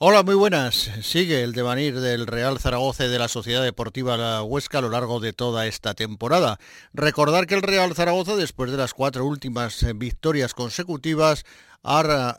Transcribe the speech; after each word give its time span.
Hola, 0.00 0.22
muy 0.22 0.36
buenas. 0.36 0.92
Sigue 1.02 1.42
el 1.42 1.52
devenir 1.52 1.98
del 1.98 2.28
Real 2.28 2.60
Zaragoza 2.60 3.06
y 3.06 3.08
de 3.08 3.18
la 3.18 3.26
Sociedad 3.26 3.64
Deportiva 3.64 4.16
La 4.16 4.44
Huesca 4.44 4.78
a 4.78 4.80
lo 4.80 4.90
largo 4.90 5.18
de 5.18 5.32
toda 5.32 5.66
esta 5.66 5.94
temporada. 5.94 6.60
Recordar 6.92 7.48
que 7.48 7.56
el 7.56 7.62
Real 7.62 7.96
Zaragoza, 7.96 8.36
después 8.36 8.70
de 8.70 8.76
las 8.76 8.94
cuatro 8.94 9.24
últimas 9.26 9.84
victorias 9.96 10.54
consecutivas, 10.54 11.44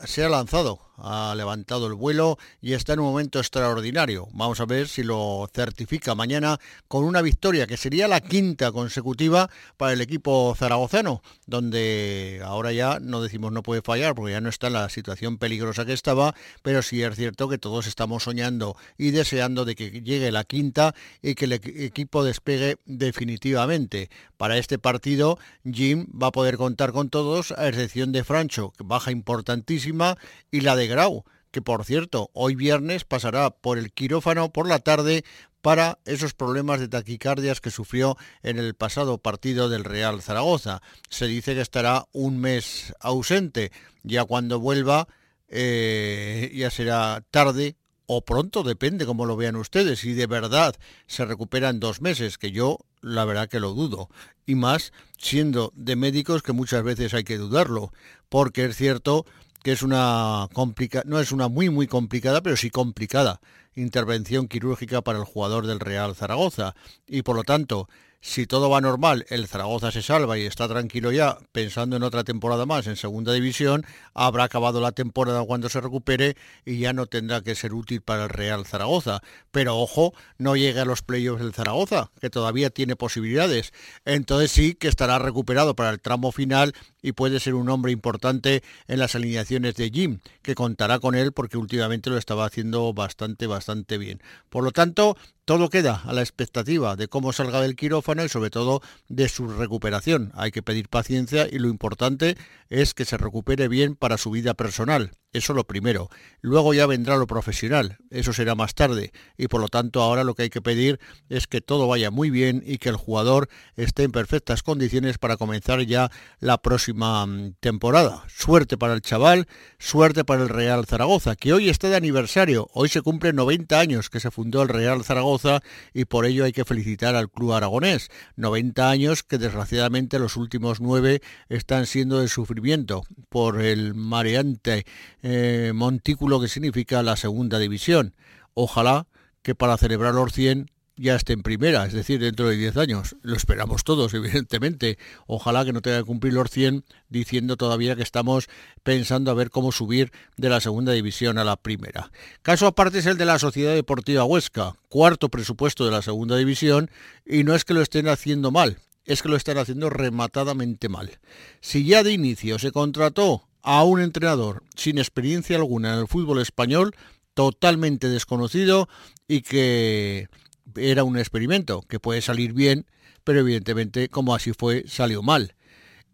se 0.04 0.24
ha 0.24 0.28
lanzado 0.28 0.90
ha 1.02 1.34
levantado 1.34 1.86
el 1.86 1.94
vuelo 1.94 2.38
y 2.60 2.74
está 2.74 2.92
en 2.92 3.00
un 3.00 3.06
momento 3.06 3.38
extraordinario. 3.38 4.28
Vamos 4.32 4.60
a 4.60 4.66
ver 4.66 4.88
si 4.88 5.02
lo 5.02 5.48
certifica 5.52 6.14
mañana 6.14 6.58
con 6.88 7.04
una 7.04 7.22
victoria 7.22 7.66
que 7.66 7.76
sería 7.76 8.08
la 8.08 8.20
quinta 8.20 8.72
consecutiva 8.72 9.50
para 9.76 9.92
el 9.92 10.00
equipo 10.00 10.54
zaragozano, 10.56 11.22
donde 11.46 12.42
ahora 12.44 12.72
ya 12.72 12.98
no 13.00 13.22
decimos 13.22 13.52
no 13.52 13.62
puede 13.62 13.82
fallar 13.82 14.14
porque 14.14 14.32
ya 14.32 14.40
no 14.40 14.48
está 14.48 14.68
en 14.68 14.74
la 14.74 14.88
situación 14.88 15.38
peligrosa 15.38 15.84
que 15.84 15.92
estaba, 15.92 16.34
pero 16.62 16.82
sí 16.82 17.02
es 17.02 17.16
cierto 17.16 17.48
que 17.48 17.58
todos 17.58 17.86
estamos 17.86 18.24
soñando 18.24 18.76
y 18.98 19.10
deseando 19.10 19.64
de 19.64 19.74
que 19.74 19.90
llegue 20.02 20.30
la 20.30 20.44
quinta 20.44 20.94
y 21.22 21.34
que 21.34 21.46
el 21.46 21.52
equipo 21.52 22.24
despegue 22.24 22.76
definitivamente. 22.84 24.10
Para 24.36 24.58
este 24.58 24.78
partido, 24.78 25.38
Jim 25.70 26.06
va 26.10 26.28
a 26.28 26.32
poder 26.32 26.56
contar 26.56 26.92
con 26.92 27.10
todos, 27.10 27.52
a 27.52 27.68
excepción 27.68 28.12
de 28.12 28.24
Francho, 28.24 28.72
que 28.76 28.84
baja 28.84 29.10
importantísima, 29.30 30.18
y 30.50 30.60
la 30.60 30.74
de 30.76 30.88
Grau, 30.88 31.24
que 31.50 31.62
por 31.62 31.84
cierto, 31.84 32.30
hoy 32.32 32.54
viernes 32.54 33.04
pasará 33.04 33.50
por 33.50 33.78
el 33.78 33.92
quirófano 33.92 34.52
por 34.52 34.68
la 34.68 34.80
tarde 34.80 35.24
para 35.62 35.98
esos 36.04 36.34
problemas 36.34 36.80
de 36.80 36.88
taquicardias 36.88 37.60
que 37.60 37.70
sufrió 37.70 38.16
en 38.42 38.58
el 38.58 38.74
pasado 38.74 39.18
partido 39.18 39.68
del 39.68 39.84
Real 39.84 40.22
Zaragoza. 40.22 40.80
Se 41.08 41.26
dice 41.26 41.54
que 41.54 41.60
estará 41.60 42.06
un 42.12 42.40
mes 42.40 42.94
ausente, 43.00 43.70
ya 44.02 44.24
cuando 44.24 44.58
vuelva 44.58 45.06
eh, 45.48 46.50
ya 46.54 46.70
será 46.70 47.22
tarde 47.30 47.76
o 48.06 48.24
pronto, 48.24 48.64
depende 48.64 49.06
como 49.06 49.26
lo 49.26 49.36
vean 49.36 49.54
ustedes, 49.54 50.00
si 50.00 50.14
de 50.14 50.26
verdad 50.26 50.74
se 51.06 51.24
recupera 51.24 51.68
en 51.68 51.78
dos 51.78 52.00
meses, 52.00 52.38
que 52.38 52.50
yo 52.50 52.78
la 53.02 53.24
verdad 53.24 53.48
que 53.48 53.60
lo 53.60 53.72
dudo, 53.72 54.08
y 54.46 54.54
más 54.54 54.92
siendo 55.18 55.72
de 55.74 55.96
médicos 55.96 56.42
que 56.42 56.52
muchas 56.52 56.82
veces 56.82 57.14
hay 57.14 57.24
que 57.24 57.38
dudarlo, 57.38 57.92
porque 58.28 58.64
es 58.64 58.76
cierto 58.76 59.26
que 59.62 59.72
es 59.72 59.82
una 59.82 60.48
complica 60.54 61.02
no 61.04 61.20
es 61.20 61.32
una 61.32 61.48
muy 61.48 61.68
muy 61.68 61.86
complicada, 61.86 62.42
pero 62.42 62.56
sí 62.56 62.70
complicada 62.70 63.40
intervención 63.74 64.48
quirúrgica 64.48 65.02
para 65.02 65.18
el 65.18 65.24
jugador 65.24 65.66
del 65.66 65.80
Real 65.80 66.14
Zaragoza. 66.14 66.74
Y 67.06 67.22
por 67.22 67.36
lo 67.36 67.44
tanto 67.44 67.88
si 68.22 68.46
todo 68.46 68.68
va 68.68 68.82
normal, 68.82 69.24
el 69.30 69.48
Zaragoza 69.48 69.90
se 69.90 70.02
salva 70.02 70.36
y 70.38 70.44
está 70.44 70.68
tranquilo 70.68 71.10
ya, 71.10 71.38
pensando 71.52 71.96
en 71.96 72.02
otra 72.02 72.22
temporada 72.22 72.66
más 72.66 72.86
en 72.86 72.96
segunda 72.96 73.32
división, 73.32 73.86
habrá 74.12 74.44
acabado 74.44 74.82
la 74.82 74.92
temporada 74.92 75.42
cuando 75.44 75.70
se 75.70 75.80
recupere 75.80 76.36
y 76.66 76.80
ya 76.80 76.92
no 76.92 77.06
tendrá 77.06 77.40
que 77.40 77.54
ser 77.54 77.72
útil 77.72 78.02
para 78.02 78.24
el 78.24 78.28
Real 78.28 78.66
Zaragoza. 78.66 79.22
Pero 79.50 79.78
ojo, 79.78 80.12
no 80.36 80.54
llegue 80.54 80.80
a 80.80 80.84
los 80.84 81.00
playoffs 81.00 81.40
del 81.40 81.54
Zaragoza, 81.54 82.10
que 82.20 82.28
todavía 82.28 82.68
tiene 82.68 82.94
posibilidades. 82.94 83.72
Entonces 84.04 84.50
sí 84.50 84.74
que 84.74 84.88
estará 84.88 85.18
recuperado 85.18 85.74
para 85.74 85.88
el 85.88 86.00
tramo 86.00 86.30
final 86.30 86.74
y 87.02 87.12
puede 87.12 87.40
ser 87.40 87.54
un 87.54 87.68
hombre 87.68 87.92
importante 87.92 88.62
en 88.88 88.98
las 88.98 89.14
alineaciones 89.14 89.74
de 89.76 89.90
Jim, 89.90 90.18
que 90.42 90.54
contará 90.54 90.98
con 90.98 91.14
él 91.14 91.32
porque 91.32 91.58
últimamente 91.58 92.10
lo 92.10 92.16
estaba 92.16 92.44
haciendo 92.44 92.92
bastante, 92.92 93.46
bastante 93.46 93.98
bien. 93.98 94.22
Por 94.48 94.64
lo 94.64 94.72
tanto, 94.72 95.16
todo 95.44 95.68
queda 95.68 96.02
a 96.04 96.12
la 96.12 96.20
expectativa 96.20 96.96
de 96.96 97.08
cómo 97.08 97.32
salga 97.32 97.60
del 97.60 97.76
quirófano 97.76 98.24
y 98.24 98.28
sobre 98.28 98.50
todo 98.50 98.82
de 99.08 99.28
su 99.28 99.48
recuperación. 99.48 100.32
Hay 100.34 100.52
que 100.52 100.62
pedir 100.62 100.88
paciencia 100.88 101.48
y 101.50 101.58
lo 101.58 101.68
importante 101.68 102.36
es 102.68 102.94
que 102.94 103.04
se 103.04 103.16
recupere 103.16 103.68
bien 103.68 103.96
para 103.96 104.18
su 104.18 104.30
vida 104.30 104.54
personal. 104.54 105.10
Eso 105.32 105.54
lo 105.54 105.64
primero. 105.64 106.08
Luego 106.40 106.74
ya 106.74 106.86
vendrá 106.86 107.16
lo 107.16 107.28
profesional. 107.28 107.98
Eso 108.10 108.32
será 108.32 108.56
más 108.56 108.74
tarde. 108.74 109.12
Y 109.38 109.46
por 109.46 109.60
lo 109.60 109.68
tanto 109.68 110.02
ahora 110.02 110.24
lo 110.24 110.34
que 110.34 110.42
hay 110.42 110.50
que 110.50 110.60
pedir 110.60 110.98
es 111.28 111.46
que 111.46 111.60
todo 111.60 111.86
vaya 111.86 112.10
muy 112.10 112.30
bien 112.30 112.64
y 112.66 112.78
que 112.78 112.88
el 112.88 112.96
jugador 112.96 113.48
esté 113.76 114.02
en 114.02 114.10
perfectas 114.10 114.64
condiciones 114.64 115.18
para 115.18 115.36
comenzar 115.36 115.80
ya 115.82 116.10
la 116.40 116.58
próxima 116.58 117.24
mm, 117.26 117.54
temporada. 117.60 118.24
Suerte 118.28 118.76
para 118.76 118.94
el 118.94 119.02
chaval, 119.02 119.46
suerte 119.78 120.24
para 120.24 120.42
el 120.42 120.48
Real 120.48 120.84
Zaragoza, 120.86 121.36
que 121.36 121.52
hoy 121.52 121.68
está 121.68 121.88
de 121.88 121.96
aniversario. 121.96 122.68
Hoy 122.72 122.88
se 122.88 123.02
cumplen 123.02 123.36
90 123.36 123.78
años 123.78 124.10
que 124.10 124.18
se 124.18 124.32
fundó 124.32 124.62
el 124.62 124.68
Real 124.68 125.04
Zaragoza 125.04 125.60
y 125.94 126.06
por 126.06 126.26
ello 126.26 126.44
hay 126.44 126.52
que 126.52 126.64
felicitar 126.64 127.14
al 127.14 127.30
club 127.30 127.52
aragonés. 127.52 128.10
90 128.34 128.90
años 128.90 129.22
que 129.22 129.38
desgraciadamente 129.38 130.18
los 130.18 130.36
últimos 130.36 130.80
nueve 130.80 131.22
están 131.48 131.86
siendo 131.86 132.18
de 132.18 132.26
sufrimiento 132.26 133.04
por 133.28 133.60
el 133.62 133.94
mareante 133.94 134.86
eh, 135.22 135.72
montículo 135.74 136.40
que 136.40 136.48
significa 136.48 137.02
la 137.02 137.16
segunda 137.16 137.58
división. 137.58 138.14
Ojalá 138.54 139.06
que 139.42 139.54
para 139.54 139.76
celebrar 139.76 140.14
los 140.14 140.32
100 140.32 140.70
ya 141.00 141.16
esté 141.16 141.32
en 141.32 141.42
primera, 141.42 141.86
es 141.86 141.94
decir, 141.94 142.20
dentro 142.20 142.46
de 142.46 142.56
10 142.56 142.76
años. 142.76 143.16
Lo 143.22 143.34
esperamos 143.34 143.84
todos, 143.84 144.12
evidentemente. 144.14 144.98
Ojalá 145.26 145.64
que 145.64 145.72
no 145.72 145.80
tenga 145.80 145.98
que 145.98 146.04
cumplir 146.04 146.34
los 146.34 146.50
100 146.50 146.84
diciendo 147.08 147.56
todavía 147.56 147.96
que 147.96 148.02
estamos 148.02 148.48
pensando 148.82 149.30
a 149.30 149.34
ver 149.34 149.50
cómo 149.50 149.72
subir 149.72 150.12
de 150.36 150.50
la 150.50 150.60
segunda 150.60 150.92
división 150.92 151.38
a 151.38 151.44
la 151.44 151.56
primera. 151.56 152.12
Caso 152.42 152.66
aparte 152.66 152.98
es 152.98 153.06
el 153.06 153.16
de 153.16 153.24
la 153.24 153.38
Sociedad 153.38 153.74
Deportiva 153.74 154.24
Huesca, 154.24 154.74
cuarto 154.88 155.30
presupuesto 155.30 155.86
de 155.86 155.90
la 155.90 156.02
segunda 156.02 156.36
división, 156.36 156.90
y 157.24 157.44
no 157.44 157.54
es 157.54 157.64
que 157.64 157.74
lo 157.74 157.80
estén 157.80 158.06
haciendo 158.06 158.50
mal, 158.50 158.78
es 159.06 159.22
que 159.22 159.30
lo 159.30 159.36
están 159.36 159.56
haciendo 159.56 159.88
rematadamente 159.88 160.90
mal. 160.90 161.18
Si 161.60 161.86
ya 161.86 162.02
de 162.02 162.12
inicio 162.12 162.58
se 162.58 162.72
contrató 162.72 163.48
a 163.62 163.84
un 163.84 164.00
entrenador 164.00 164.62
sin 164.74 164.98
experiencia 164.98 165.56
alguna 165.56 165.94
en 165.94 166.00
el 166.00 166.08
fútbol 166.08 166.40
español, 166.40 166.94
totalmente 167.34 168.08
desconocido 168.08 168.88
y 169.28 169.42
que 169.42 170.28
era 170.76 171.04
un 171.04 171.18
experimento 171.18 171.82
que 171.82 172.00
puede 172.00 172.22
salir 172.22 172.52
bien, 172.52 172.86
pero 173.24 173.40
evidentemente 173.40 174.08
como 174.08 174.34
así 174.34 174.52
fue 174.52 174.84
salió 174.86 175.22
mal. 175.22 175.54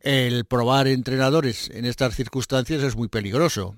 El 0.01 0.45
probar 0.45 0.87
entrenadores 0.87 1.71
en 1.71 1.85
estas 1.85 2.15
circunstancias 2.15 2.83
es 2.83 2.97
muy 2.97 3.09
peligroso. 3.09 3.77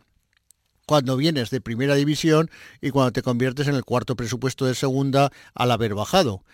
Cuando 0.86 1.16
vienes 1.16 1.50
de 1.50 1.60
primera 1.60 1.94
división 1.94 2.50
y 2.80 2.90
cuando 2.90 3.12
te 3.12 3.22
conviertes 3.22 3.68
en 3.68 3.74
el 3.74 3.84
cuarto 3.84 4.16
presupuesto 4.16 4.66
de 4.66 4.74
segunda 4.74 5.30
al 5.54 5.70
haber 5.70 5.94
bajado. 5.94 6.44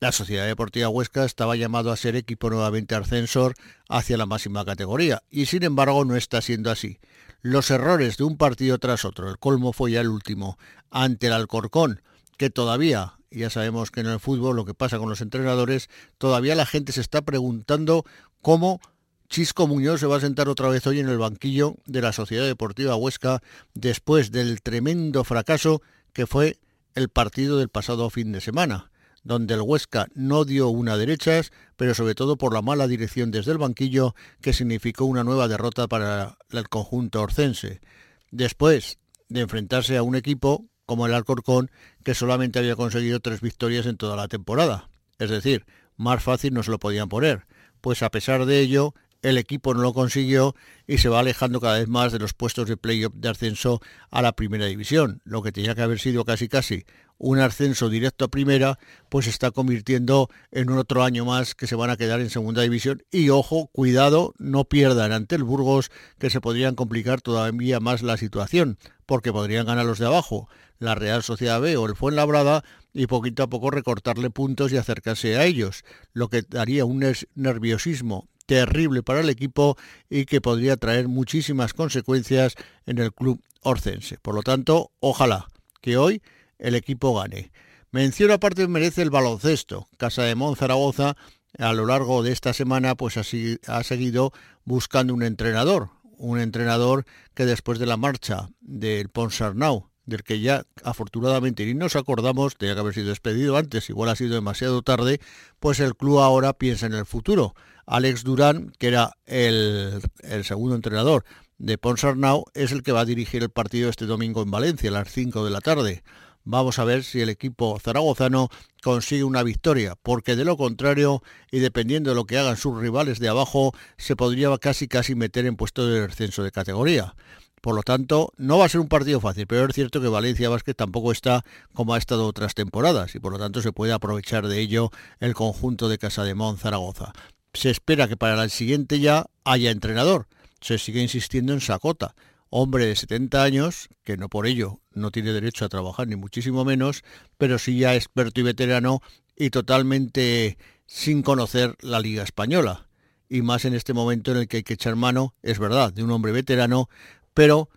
La 0.00 0.12
Sociedad 0.12 0.46
Deportiva 0.46 0.88
Huesca 0.88 1.24
estaba 1.24 1.56
llamado 1.56 1.90
a 1.90 1.96
ser 1.96 2.14
equipo 2.14 2.50
nuevamente 2.50 2.94
ascensor 2.94 3.54
hacia 3.88 4.16
la 4.16 4.26
máxima 4.26 4.64
categoría 4.64 5.24
y 5.28 5.46
sin 5.46 5.64
embargo 5.64 6.04
no 6.04 6.14
está 6.14 6.40
siendo 6.40 6.70
así. 6.70 7.00
Los 7.42 7.72
errores 7.72 8.16
de 8.16 8.22
un 8.22 8.36
partido 8.36 8.78
tras 8.78 9.04
otro, 9.04 9.28
el 9.28 9.38
colmo 9.38 9.72
fue 9.72 9.90
ya 9.90 10.00
el 10.00 10.08
último, 10.08 10.56
ante 10.92 11.26
el 11.26 11.32
Alcorcón, 11.32 12.00
que 12.36 12.48
todavía, 12.48 13.14
ya 13.32 13.50
sabemos 13.50 13.90
que 13.90 13.98
en 13.98 14.06
el 14.06 14.20
fútbol 14.20 14.54
lo 14.54 14.64
que 14.64 14.72
pasa 14.72 14.98
con 14.98 15.08
los 15.08 15.20
entrenadores, 15.20 15.90
todavía 16.16 16.54
la 16.54 16.66
gente 16.66 16.92
se 16.92 17.00
está 17.00 17.22
preguntando 17.22 18.04
cómo 18.40 18.80
Chisco 19.28 19.66
Muñoz 19.66 19.98
se 19.98 20.06
va 20.06 20.18
a 20.18 20.20
sentar 20.20 20.48
otra 20.48 20.68
vez 20.68 20.86
hoy 20.86 21.00
en 21.00 21.08
el 21.08 21.18
banquillo 21.18 21.74
de 21.86 22.02
la 22.02 22.12
Sociedad 22.12 22.46
Deportiva 22.46 22.94
Huesca 22.94 23.42
después 23.74 24.30
del 24.30 24.62
tremendo 24.62 25.24
fracaso 25.24 25.82
que 26.12 26.28
fue 26.28 26.60
el 26.94 27.08
partido 27.08 27.58
del 27.58 27.68
pasado 27.68 28.10
fin 28.10 28.30
de 28.30 28.40
semana 28.40 28.92
donde 29.28 29.52
el 29.52 29.60
Huesca 29.60 30.08
no 30.14 30.46
dio 30.46 30.68
una 30.68 30.96
derechas, 30.96 31.52
pero 31.76 31.94
sobre 31.94 32.14
todo 32.14 32.38
por 32.38 32.54
la 32.54 32.62
mala 32.62 32.88
dirección 32.88 33.30
desde 33.30 33.52
el 33.52 33.58
banquillo, 33.58 34.14
que 34.40 34.54
significó 34.54 35.04
una 35.04 35.22
nueva 35.22 35.48
derrota 35.48 35.86
para 35.86 36.38
el 36.50 36.68
conjunto 36.70 37.20
orcense. 37.20 37.82
Después 38.30 38.98
de 39.28 39.42
enfrentarse 39.42 39.98
a 39.98 40.02
un 40.02 40.16
equipo 40.16 40.64
como 40.86 41.04
el 41.04 41.12
Alcorcón, 41.12 41.70
que 42.02 42.14
solamente 42.14 42.58
había 42.58 42.74
conseguido 42.74 43.20
tres 43.20 43.42
victorias 43.42 43.84
en 43.84 43.98
toda 43.98 44.16
la 44.16 44.28
temporada. 44.28 44.88
Es 45.18 45.28
decir, 45.28 45.66
más 45.98 46.22
fácil 46.22 46.54
no 46.54 46.62
se 46.62 46.70
lo 46.70 46.78
podían 46.78 47.10
poner. 47.10 47.44
Pues 47.82 48.02
a 48.02 48.10
pesar 48.10 48.46
de 48.46 48.60
ello, 48.60 48.94
el 49.20 49.36
equipo 49.36 49.74
no 49.74 49.82
lo 49.82 49.92
consiguió 49.92 50.54
y 50.86 50.98
se 50.98 51.10
va 51.10 51.20
alejando 51.20 51.60
cada 51.60 51.78
vez 51.78 51.88
más 51.88 52.12
de 52.12 52.18
los 52.18 52.32
puestos 52.32 52.66
de 52.66 52.78
playoff 52.78 53.12
de 53.14 53.28
ascenso 53.28 53.80
a 54.10 54.22
la 54.22 54.32
primera 54.32 54.64
división, 54.64 55.20
lo 55.24 55.42
que 55.42 55.52
tenía 55.52 55.74
que 55.74 55.82
haber 55.82 55.98
sido 55.98 56.24
casi 56.24 56.48
casi 56.48 56.86
un 57.18 57.40
ascenso 57.40 57.88
directo 57.88 58.24
a 58.24 58.28
primera, 58.28 58.78
pues 59.08 59.24
se 59.26 59.30
está 59.30 59.50
convirtiendo 59.50 60.28
en 60.50 60.70
un 60.70 60.78
otro 60.78 61.02
año 61.02 61.24
más 61.24 61.54
que 61.54 61.66
se 61.66 61.74
van 61.74 61.90
a 61.90 61.96
quedar 61.96 62.20
en 62.20 62.30
segunda 62.30 62.62
división. 62.62 63.02
Y 63.10 63.28
ojo, 63.30 63.68
cuidado, 63.72 64.34
no 64.38 64.64
pierdan 64.64 65.12
ante 65.12 65.34
el 65.34 65.44
Burgos, 65.44 65.90
que 66.18 66.30
se 66.30 66.40
podrían 66.40 66.74
complicar 66.74 67.20
todavía 67.20 67.80
más 67.80 68.02
la 68.02 68.16
situación, 68.16 68.78
porque 69.06 69.32
podrían 69.32 69.66
ganar 69.66 69.84
los 69.84 69.98
de 69.98 70.06
abajo, 70.06 70.48
la 70.78 70.94
Real 70.94 71.22
Sociedad 71.22 71.60
B 71.60 71.76
o 71.76 71.86
el 71.86 71.96
Fuenlabrada, 71.96 72.64
y 72.94 73.06
poquito 73.06 73.42
a 73.42 73.48
poco 73.48 73.70
recortarle 73.70 74.30
puntos 74.30 74.72
y 74.72 74.76
acercarse 74.76 75.36
a 75.36 75.44
ellos, 75.44 75.84
lo 76.12 76.28
que 76.28 76.42
daría 76.42 76.84
un 76.84 77.04
nerviosismo 77.34 78.28
terrible 78.46 79.02
para 79.02 79.20
el 79.20 79.28
equipo 79.28 79.76
y 80.08 80.24
que 80.24 80.40
podría 80.40 80.78
traer 80.78 81.06
muchísimas 81.06 81.74
consecuencias 81.74 82.54
en 82.86 82.98
el 82.98 83.12
club 83.12 83.42
orcense. 83.62 84.16
Por 84.18 84.34
lo 84.34 84.42
tanto, 84.42 84.90
ojalá 85.00 85.48
que 85.82 85.98
hoy 85.98 86.22
el 86.58 86.74
equipo 86.74 87.14
gane. 87.14 87.50
Mención 87.90 88.30
aparte 88.30 88.66
merece 88.68 89.02
el 89.02 89.10
baloncesto. 89.10 89.88
Casa 89.96 90.22
de 90.22 90.34
Monzaragoza 90.34 91.16
a 91.58 91.72
lo 91.72 91.86
largo 91.86 92.22
de 92.22 92.32
esta 92.32 92.52
semana 92.52 92.94
pues 92.94 93.16
así 93.16 93.58
ha 93.66 93.82
seguido 93.82 94.32
buscando 94.64 95.14
un 95.14 95.22
entrenador, 95.22 95.90
un 96.18 96.38
entrenador 96.38 97.04
que 97.34 97.46
después 97.46 97.78
de 97.78 97.86
la 97.86 97.96
marcha 97.96 98.50
del 98.60 99.08
Ponsarnau 99.08 99.88
del 100.08 100.24
que 100.24 100.40
ya 100.40 100.64
afortunadamente 100.82 101.66
ni 101.66 101.74
nos 101.74 101.94
acordamos, 101.94 102.56
de 102.58 102.70
haber 102.70 102.94
sido 102.94 103.10
despedido 103.10 103.58
antes, 103.58 103.90
igual 103.90 104.08
ha 104.08 104.16
sido 104.16 104.34
demasiado 104.34 104.80
tarde, 104.80 105.20
pues 105.60 105.80
el 105.80 105.96
club 105.96 106.20
ahora 106.20 106.54
piensa 106.54 106.86
en 106.86 106.94
el 106.94 107.04
futuro. 107.04 107.54
Alex 107.86 108.24
Durán, 108.24 108.72
que 108.78 108.88
era 108.88 109.18
el, 109.26 110.00
el 110.22 110.44
segundo 110.44 110.74
entrenador 110.74 111.24
de 111.58 111.76
Ponsarnau, 111.76 112.46
es 112.54 112.72
el 112.72 112.82
que 112.82 112.92
va 112.92 113.00
a 113.00 113.04
dirigir 113.04 113.42
el 113.42 113.50
partido 113.50 113.90
este 113.90 114.06
domingo 114.06 114.42
en 114.42 114.50
Valencia 114.50 114.88
a 114.88 114.94
las 114.94 115.12
5 115.12 115.44
de 115.44 115.50
la 115.50 115.60
tarde. 115.60 116.02
Vamos 116.50 116.78
a 116.78 116.84
ver 116.84 117.04
si 117.04 117.20
el 117.20 117.28
equipo 117.28 117.78
zaragozano 117.78 118.48
consigue 118.82 119.22
una 119.22 119.42
victoria, 119.42 119.96
porque 120.02 120.34
de 120.34 120.46
lo 120.46 120.56
contrario, 120.56 121.22
y 121.50 121.58
dependiendo 121.58 122.08
de 122.08 122.16
lo 122.16 122.24
que 122.24 122.38
hagan 122.38 122.56
sus 122.56 122.80
rivales 122.80 123.18
de 123.18 123.28
abajo, 123.28 123.74
se 123.98 124.16
podría 124.16 124.56
casi 124.56 124.88
casi 124.88 125.14
meter 125.14 125.44
en 125.44 125.56
puesto 125.56 125.86
de 125.86 126.06
descenso 126.06 126.42
de 126.42 126.50
categoría. 126.50 127.14
Por 127.60 127.74
lo 127.74 127.82
tanto, 127.82 128.32
no 128.38 128.56
va 128.56 128.64
a 128.64 128.68
ser 128.70 128.80
un 128.80 128.88
partido 128.88 129.20
fácil, 129.20 129.46
pero 129.46 129.66
es 129.66 129.74
cierto 129.74 130.00
que 130.00 130.08
Valencia 130.08 130.48
Vázquez 130.48 130.74
tampoco 130.74 131.12
está 131.12 131.44
como 131.74 131.92
ha 131.92 131.98
estado 131.98 132.26
otras 132.26 132.54
temporadas 132.54 133.14
y 133.14 133.20
por 133.20 133.32
lo 133.32 133.38
tanto 133.38 133.60
se 133.60 133.72
puede 133.72 133.92
aprovechar 133.92 134.48
de 134.48 134.58
ello 134.58 134.90
el 135.20 135.34
conjunto 135.34 135.90
de 135.90 135.98
Casa 135.98 136.24
de 136.24 136.34
Mon 136.34 136.56
Zaragoza. 136.56 137.12
Se 137.52 137.68
espera 137.68 138.08
que 138.08 138.16
para 138.16 138.42
el 138.42 138.50
siguiente 138.50 139.00
ya 139.00 139.26
haya 139.44 139.70
entrenador. 139.70 140.28
Se 140.62 140.78
sigue 140.78 141.02
insistiendo 141.02 141.52
en 141.52 141.60
Sacota, 141.60 142.14
hombre 142.50 142.86
de 142.86 142.96
70 142.96 143.42
años, 143.42 143.88
que 144.04 144.16
no 144.16 144.28
por 144.28 144.46
ello 144.46 144.80
no 144.92 145.10
tiene 145.10 145.32
derecho 145.32 145.64
a 145.64 145.68
trabajar, 145.68 146.08
ni 146.08 146.16
muchísimo 146.16 146.64
menos, 146.64 147.04
pero 147.36 147.58
sí 147.58 147.78
ya 147.78 147.94
experto 147.94 148.40
y 148.40 148.44
veterano 148.44 149.00
y 149.36 149.50
totalmente 149.50 150.58
sin 150.86 151.22
conocer 151.22 151.76
la 151.80 152.00
Liga 152.00 152.22
Española. 152.22 152.88
Y 153.28 153.42
más 153.42 153.64
en 153.64 153.74
este 153.74 153.92
momento 153.92 154.32
en 154.32 154.38
el 154.38 154.48
que 154.48 154.58
hay 154.58 154.62
que 154.62 154.74
echar 154.74 154.96
mano, 154.96 155.34
es 155.42 155.58
verdad, 155.58 155.92
de 155.92 156.02
un 156.02 156.10
hombre 156.10 156.32
veterano, 156.32 156.88
pero 157.34 157.68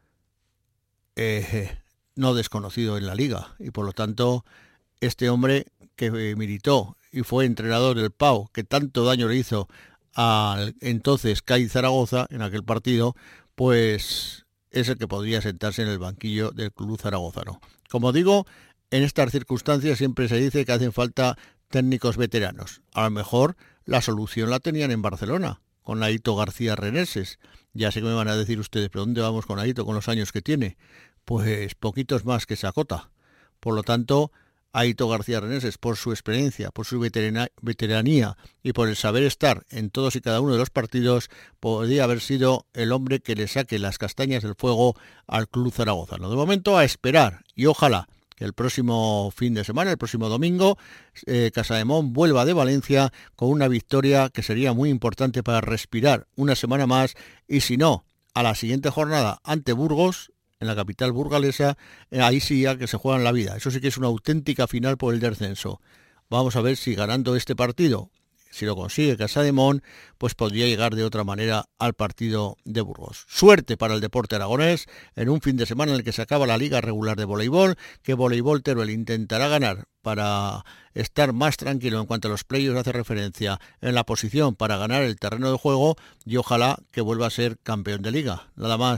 eh, 1.15 1.77
no 2.15 2.33
desconocido 2.33 2.97
en 2.97 3.05
la 3.05 3.15
liga. 3.15 3.55
Y 3.59 3.71
por 3.71 3.85
lo 3.85 3.91
tanto, 3.91 4.45
este 5.01 5.29
hombre 5.29 5.65
que 5.95 6.35
militó 6.35 6.97
y 7.11 7.21
fue 7.21 7.45
entrenador 7.45 7.97
del 7.97 8.11
Pau, 8.11 8.49
que 8.53 8.63
tanto 8.63 9.03
daño 9.03 9.27
le 9.27 9.35
hizo 9.35 9.67
al 10.13 10.75
entonces 10.81 11.41
CAI 11.41 11.67
Zaragoza 11.67 12.27
en 12.29 12.41
aquel 12.41 12.63
partido, 12.63 13.15
pues 13.55 14.40
es 14.71 14.89
el 14.89 14.97
que 14.97 15.07
podría 15.07 15.41
sentarse 15.41 15.81
en 15.81 15.89
el 15.89 15.99
banquillo 15.99 16.51
del 16.51 16.71
Club 16.71 16.99
Zaragozano. 16.99 17.59
Como 17.89 18.11
digo, 18.11 18.45
en 18.89 19.03
estas 19.03 19.31
circunstancias 19.31 19.97
siempre 19.97 20.27
se 20.27 20.37
dice 20.37 20.65
que 20.65 20.71
hacen 20.71 20.93
falta 20.93 21.37
técnicos 21.69 22.17
veteranos. 22.17 22.81
A 22.93 23.03
lo 23.03 23.11
mejor 23.11 23.55
la 23.85 24.01
solución 24.01 24.49
la 24.49 24.59
tenían 24.59 24.91
en 24.91 25.01
Barcelona, 25.01 25.61
con 25.81 26.03
Aito 26.03 26.35
García 26.35 26.75
Reneses. 26.75 27.39
Ya 27.73 27.91
sé 27.91 28.01
que 28.01 28.07
me 28.07 28.13
van 28.13 28.27
a 28.27 28.35
decir 28.35 28.59
ustedes, 28.59 28.89
pero 28.89 29.05
¿dónde 29.05 29.21
vamos 29.21 29.45
con 29.45 29.59
Aito 29.59 29.85
con 29.85 29.95
los 29.95 30.09
años 30.09 30.31
que 30.31 30.41
tiene? 30.41 30.77
Pues 31.25 31.75
poquitos 31.75 32.25
más 32.25 32.45
que 32.45 32.55
Sacota. 32.55 33.11
Por 33.59 33.75
lo 33.75 33.83
tanto, 33.83 34.31
Aito 34.73 35.07
García 35.09 35.39
Reneses, 35.39 35.77
por 35.77 35.97
su 35.97 36.11
experiencia, 36.11 36.71
por 36.71 36.85
su 36.85 36.99
veteranía 36.99 38.37
y 38.63 38.73
por 38.73 38.87
el 38.87 38.95
saber 38.95 39.23
estar 39.23 39.65
en 39.69 39.89
todos 39.89 40.15
y 40.15 40.21
cada 40.21 40.41
uno 40.41 40.53
de 40.53 40.59
los 40.59 40.69
partidos, 40.69 41.29
podría 41.59 42.05
haber 42.05 42.21
sido 42.21 42.65
el 42.73 42.91
hombre 42.91 43.19
que 43.19 43.35
le 43.35 43.47
saque 43.47 43.79
las 43.79 43.97
castañas 43.97 44.43
del 44.43 44.55
fuego 44.55 44.95
al 45.27 45.47
Club 45.47 45.73
Zaragoza. 45.73 46.17
De 46.17 46.35
momento 46.35 46.77
a 46.77 46.85
esperar 46.85 47.43
y 47.55 47.65
ojalá 47.65 48.07
que 48.35 48.45
el 48.45 48.53
próximo 48.53 49.31
fin 49.35 49.53
de 49.53 49.63
semana, 49.63 49.91
el 49.91 49.97
próximo 49.97 50.29
domingo, 50.29 50.77
eh, 51.25 51.51
Casa 51.53 51.75
de 51.75 51.85
Mon 51.85 52.13
vuelva 52.13 52.45
de 52.45 52.53
Valencia 52.53 53.11
con 53.35 53.49
una 53.49 53.67
victoria 53.67 54.29
que 54.29 54.41
sería 54.41 54.73
muy 54.73 54.89
importante 54.89 55.43
para 55.43 55.61
respirar 55.61 56.27
una 56.35 56.55
semana 56.55 56.87
más 56.87 57.15
y 57.47 57.61
si 57.61 57.77
no, 57.77 58.05
a 58.33 58.43
la 58.43 58.55
siguiente 58.55 58.89
jornada 58.89 59.39
ante 59.43 59.73
Burgos 59.73 60.31
en 60.61 60.67
la 60.67 60.75
capital 60.75 61.11
burgalesa, 61.11 61.77
eh, 62.11 62.21
ahí 62.21 62.39
sí 62.39 62.61
ya 62.61 62.77
que 62.77 62.87
se 62.87 62.97
juegan 62.97 63.25
la 63.25 63.33
vida. 63.33 63.57
Eso 63.57 63.71
sí 63.71 63.81
que 63.81 63.89
es 63.89 63.97
una 63.97 64.07
auténtica 64.07 64.67
final 64.67 64.97
por 64.97 65.13
el 65.13 65.19
descenso. 65.19 65.81
Vamos 66.29 66.55
a 66.55 66.61
ver 66.61 66.77
si 66.77 66.95
ganando 66.95 67.35
este 67.35 67.55
partido, 67.55 68.09
si 68.51 68.65
lo 68.65 68.75
consigue 68.75 69.17
Casademón, 69.17 69.81
pues 70.17 70.35
podría 70.35 70.67
llegar 70.67 70.95
de 70.95 71.03
otra 71.03 71.23
manera 71.23 71.65
al 71.79 71.93
partido 71.93 72.57
de 72.63 72.81
Burgos. 72.81 73.25
Suerte 73.27 73.77
para 73.77 73.95
el 73.95 74.01
deporte 74.01 74.35
aragonés 74.35 74.85
en 75.15 75.29
un 75.29 75.41
fin 75.41 75.57
de 75.57 75.65
semana 75.65 75.93
en 75.93 75.97
el 75.97 76.03
que 76.03 76.11
se 76.11 76.21
acaba 76.21 76.45
la 76.45 76.57
liga 76.57 76.79
regular 76.81 77.17
de 77.17 77.25
voleibol, 77.25 77.75
que 78.03 78.13
Voleibol 78.13 78.61
Teruel 78.61 78.89
intentará 78.91 79.47
ganar 79.47 79.85
para 80.01 80.65
estar 80.93 81.31
más 81.33 81.57
tranquilo 81.57 81.99
en 81.99 82.05
cuanto 82.05 82.27
a 82.27 82.31
los 82.31 82.43
playos 82.43 82.77
hace 82.77 82.91
referencia 82.91 83.59
en 83.79 83.95
la 83.95 84.03
posición 84.03 84.55
para 84.55 84.77
ganar 84.77 85.03
el 85.03 85.17
terreno 85.17 85.51
de 85.51 85.57
juego 85.57 85.95
y 86.25 86.37
ojalá 86.37 86.77
que 86.91 87.01
vuelva 87.01 87.27
a 87.27 87.31
ser 87.31 87.57
campeón 87.63 88.01
de 88.01 88.11
liga. 88.11 88.49
Nada 88.55 88.77
más. 88.77 88.89